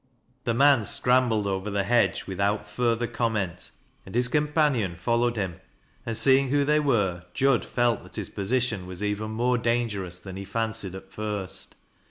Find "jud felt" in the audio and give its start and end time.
7.35-8.01